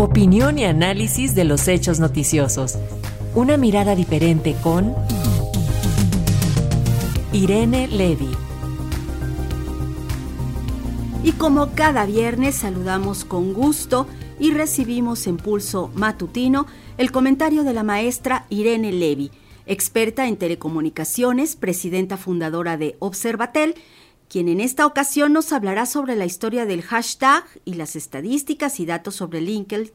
[0.00, 2.78] Opinión y análisis de los hechos noticiosos.
[3.34, 4.94] Una mirada diferente con
[7.32, 8.30] Irene Levy.
[11.24, 14.06] Y como cada viernes saludamos con gusto
[14.38, 19.32] y recibimos en pulso matutino el comentario de la maestra Irene Levy,
[19.66, 23.74] experta en telecomunicaciones, presidenta fundadora de Observatel
[24.28, 28.86] quien en esta ocasión nos hablará sobre la historia del hashtag y las estadísticas y
[28.86, 29.90] datos sobre LinkedIn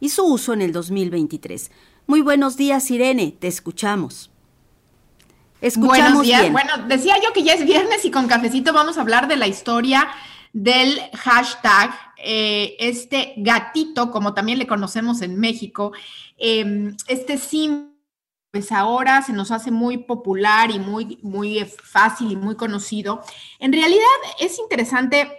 [0.00, 1.70] y su uso en el 2023.
[2.06, 4.30] Muy buenos días, Irene, te escuchamos.
[5.60, 6.52] Escuchamos buenos días.
[6.52, 9.48] Bueno, decía yo que ya es viernes y con cafecito vamos a hablar de la
[9.48, 10.08] historia
[10.52, 15.92] del hashtag, eh, este gatito, como también le conocemos en México,
[16.38, 17.97] eh, este símbolo
[18.50, 23.22] pues ahora se nos hace muy popular y muy, muy fácil y muy conocido.
[23.58, 24.06] En realidad
[24.40, 25.30] es interesante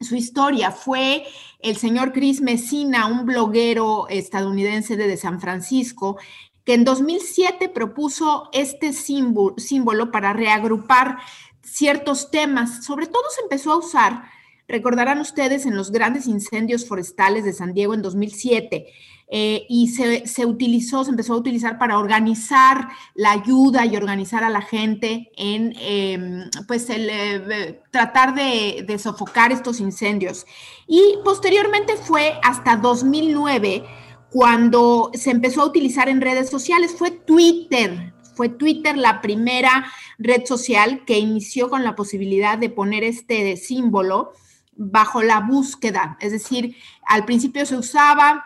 [0.00, 0.70] su historia.
[0.70, 1.24] Fue
[1.60, 6.18] el señor Chris Messina, un bloguero estadounidense de San Francisco,
[6.64, 11.18] que en 2007 propuso este símbolo, símbolo para reagrupar
[11.62, 12.84] ciertos temas.
[12.84, 14.24] Sobre todo se empezó a usar,
[14.68, 18.86] recordarán ustedes, en los grandes incendios forestales de San Diego en 2007
[19.30, 24.50] eh, y se, utilizó, se empezó a utilizar para organizar la ayuda y organizar a
[24.50, 30.46] la gente en, em, pues, eh, tratar de, de sofocar estos incendios.
[30.86, 33.84] Y posteriormente fue hasta 2009
[34.30, 40.44] cuando se empezó a utilizar en redes sociales, fue Twitter, fue Twitter la primera red
[40.44, 44.32] social que inició con la posibilidad de poner este símbolo
[44.78, 46.16] bajo la búsqueda.
[46.20, 46.76] Es decir,
[47.06, 48.44] al principio se usaba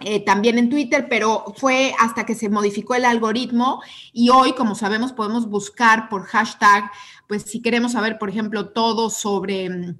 [0.00, 4.74] eh, también en Twitter, pero fue hasta que se modificó el algoritmo y hoy, como
[4.74, 6.90] sabemos, podemos buscar por hashtag,
[7.26, 9.98] pues si queremos saber, por ejemplo, todo sobre, mm,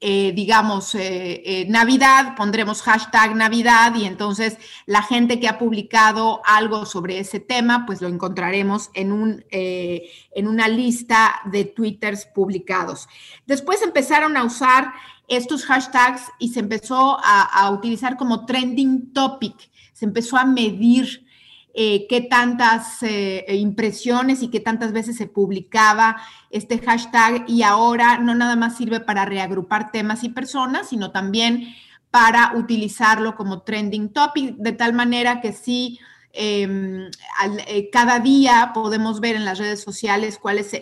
[0.00, 6.86] eh, digamos, eh, Navidad, pondremos hashtag Navidad y entonces la gente que ha publicado algo
[6.86, 13.08] sobre ese tema, pues lo encontraremos en, un, en una lista de twitters publicados.
[13.46, 14.92] Después empezaron a usar
[15.28, 21.26] estos hashtags y se empezó a, utilizar como trending topic, se empezó a medir
[21.80, 26.16] eh, qué tantas eh, impresiones y qué tantas veces se publicaba
[26.50, 27.44] este hashtag.
[27.46, 31.72] Y ahora no nada más sirve para reagrupar temas y personas, sino también
[32.10, 36.00] para utilizarlo como trending topic, de tal manera que sí,
[36.32, 37.12] em,
[37.68, 40.72] eh, cada día podemos ver en las redes sociales cuál es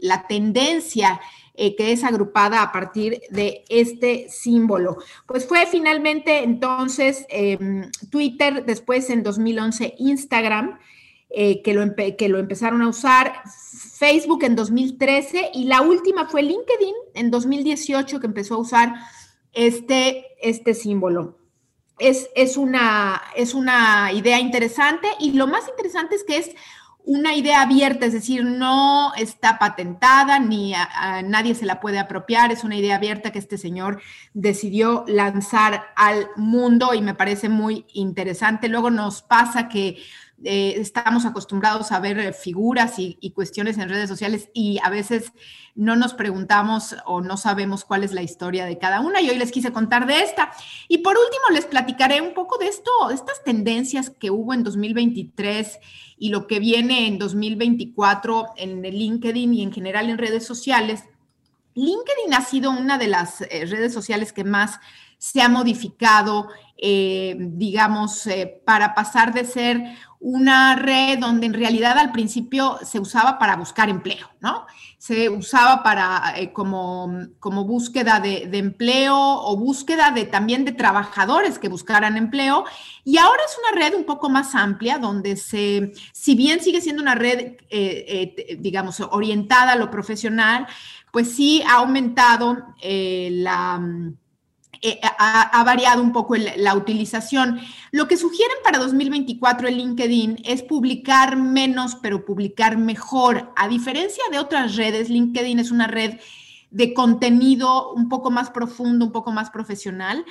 [0.00, 1.20] la tendencia
[1.54, 4.98] eh, que es agrupada a partir de este símbolo.
[5.26, 10.78] Pues fue finalmente entonces em, Twitter, después en 2011 Instagram,
[11.28, 13.42] eh, que, lo que lo empezaron a usar,
[14.00, 18.94] Facebook en 2013 y la última fue LinkedIn en 2018 que empezó a usar
[19.52, 21.36] este, este símbolo.
[21.98, 26.50] Es, es, una, es una idea interesante y lo más interesante es que es
[27.10, 30.74] una idea abierta, es decir, no está patentada ni
[31.24, 34.00] nadie se la puede apropiar, es una idea abierta que este señor
[34.32, 38.68] decidió lanzar al mundo y me parece muy interesante.
[38.68, 39.98] Luego nos pasa que
[40.42, 45.32] eh, estamos acostumbrados a ver eh, figuras y, cuestiones en redes sociales y a veces
[45.74, 49.20] no nos preguntamos o no sabemos cuál es la historia de cada una.
[49.20, 50.50] Y hoy les quise contar de esta.
[50.88, 55.78] Y por último, les platicaré un poco de esto, estas tendencias que hubo en 2023
[56.18, 61.04] y lo que viene en 2024 en LinkedIn y en general en redes sociales.
[61.74, 64.80] LinkedIn ha sido una de las eh, redes sociales que más
[65.22, 68.26] se ha modificado, digamos,
[68.64, 69.84] para pasar de ser
[70.20, 74.66] una red donde en realidad al principio se usaba para buscar empleo, ¿no?
[74.98, 81.58] Se usaba para eh, como, como, búsqueda de, empleo o búsqueda de también de trabajadores
[81.58, 82.64] que buscaran empleo.
[83.02, 87.00] Y ahora es una red un poco más amplia donde se, si bien sigue siendo
[87.00, 90.66] una red, eh, eh, digamos, orientada a lo profesional,
[91.12, 93.80] pues sí ha aumentado la
[94.82, 97.60] eh, ha, variado un poco la utilización.
[97.90, 103.52] Lo que sugieren para 2024 el LinkedIn es publicar menos, pero publicar mejor.
[103.56, 106.18] A diferencia de otras redes, LinkedIn es una red
[106.70, 110.24] de contenido un poco más profundo, un poco más profesional.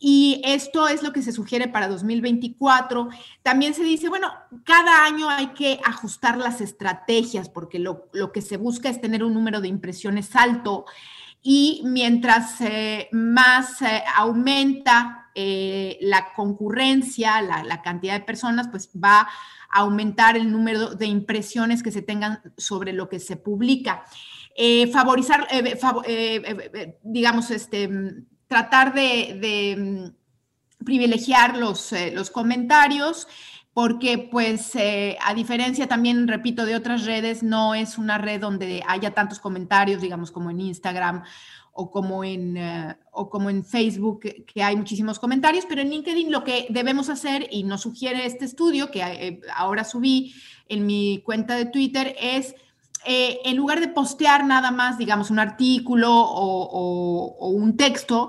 [0.00, 3.08] Y esto es lo que se sugiere para 2024.
[3.44, 4.32] También se dice, bueno,
[4.64, 9.32] cada año hay que ajustar las estrategias porque lo que se busca es tener un
[9.32, 10.86] número de impresiones alto
[11.42, 19.20] y mientras eh, más eh, aumenta eh, la concurrencia, la, cantidad de personas, pues va
[19.20, 24.04] a aumentar el número de impresiones que se tengan sobre lo que se publica.
[24.92, 25.48] favorizar,
[27.02, 27.88] digamos, este,
[28.46, 30.12] tratar de,
[30.84, 33.26] privilegiar los, los comentarios
[33.74, 38.82] porque pues eh, a diferencia también, repito, de otras redes, no es una red donde
[38.86, 41.22] haya tantos comentarios, digamos, como en Instagram
[41.72, 46.30] o como en, eh, o como en Facebook, que hay muchísimos comentarios, pero en LinkedIn
[46.30, 50.34] lo que debemos hacer, y nos sugiere este estudio que eh, ahora subí
[50.68, 52.54] en mi cuenta de Twitter, es
[53.04, 58.28] en lugar de postear nada más, digamos, un artículo o, o un texto,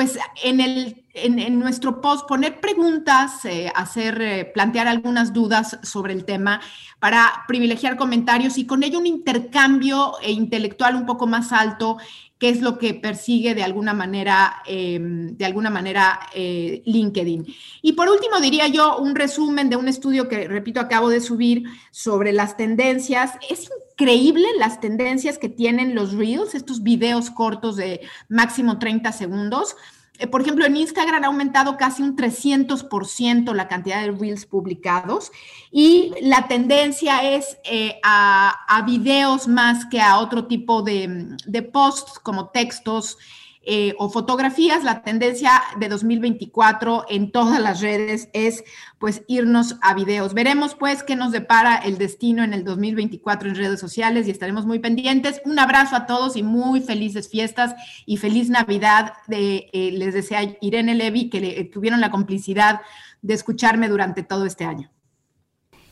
[0.00, 6.14] pues en, el, en, nuestro post poner preguntas, eh, hacer, eh, plantear algunas dudas sobre
[6.14, 6.62] el tema
[6.98, 11.98] para privilegiar comentarios y con ello un intercambio eh, intelectual un poco más alto,
[12.38, 17.44] que es lo que persigue de alguna manera, em, de alguna manera LinkedIn.
[17.82, 21.64] Y por último diría yo un resumen de un estudio que, repito, acabo de subir
[21.90, 23.32] sobre las tendencias.
[23.50, 23.68] Es
[24.00, 28.00] increíble las tendencias que tienen los reels, estos videos cortos de
[28.30, 29.76] máximo 30 segundos.
[30.18, 35.30] Eh, por ejemplo, en Instagram ha aumentado casi un 300% la cantidad de reels publicados
[35.70, 42.48] y la tendencia es eh, a, videos más que a otro tipo de posts como
[42.48, 43.18] textos
[43.62, 48.64] eh, o fotografías, la tendencia de 2024 en todas las redes es
[48.98, 50.32] pues irnos a videos.
[50.32, 54.64] Veremos pues qué nos depara el destino en el 2024 en redes sociales y estaremos
[54.64, 55.42] muy pendientes.
[55.44, 57.74] Un abrazo a todos y muy felices fiestas
[58.06, 59.12] y feliz Navidad.
[59.26, 62.80] De, eh, les desea Irene Levy que le, tuvieron la complicidad
[63.20, 64.90] de escucharme durante todo este año.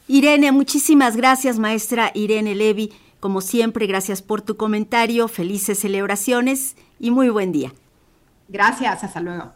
[0.06, 2.92] Irene, muchísimas gracias, maestra Irene Levy.
[3.20, 7.72] Como siempre, gracias por tu comentario, felices celebraciones y muy buen día.
[8.48, 9.52] Gracias, hasta luego.